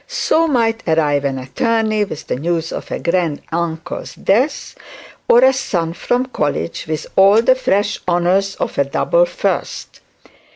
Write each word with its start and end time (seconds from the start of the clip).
So 0.07 0.47
might 0.47 0.81
arrive 0.87 1.25
an 1.25 1.37
attorney 1.37 2.03
with 2.05 2.25
the 2.25 2.35
news 2.37 2.71
of 2.71 2.89
a 2.91 2.97
granduncle's 2.97 4.15
death, 4.15 4.73
or 5.27 5.43
a 5.43 5.53
son 5.53 5.93
from 5.93 6.25
college 6.25 6.87
with 6.87 7.05
all 7.15 7.43
the 7.43 7.53
fresh 7.53 7.99
honours 8.07 8.55
of 8.55 8.79
a 8.79 8.83
double 8.83 9.27
first. 9.27 9.99